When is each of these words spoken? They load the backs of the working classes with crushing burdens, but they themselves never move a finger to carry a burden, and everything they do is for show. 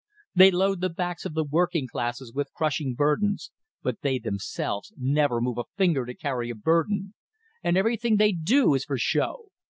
They 0.33 0.49
load 0.49 0.81
the 0.81 0.89
backs 0.89 1.25
of 1.25 1.35
the 1.35 1.43
working 1.43 1.87
classes 1.87 2.33
with 2.33 2.51
crushing 2.53 2.95
burdens, 2.95 3.51
but 3.83 4.01
they 4.01 4.17
themselves 4.17 4.91
never 4.97 5.39
move 5.39 5.59
a 5.59 5.65
finger 5.77 6.07
to 6.07 6.15
carry 6.15 6.49
a 6.49 6.55
burden, 6.55 7.13
and 7.63 7.77
everything 7.77 8.17
they 8.17 8.31
do 8.31 8.73
is 8.73 8.83
for 8.83 8.97
show. 8.97 9.49